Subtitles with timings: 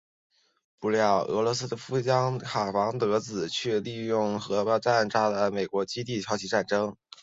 [0.79, 6.97] 不料奥洛夫将军和卡马汉王子却偷梁换柱利用核弹炸毁美国空军基地挑起战争。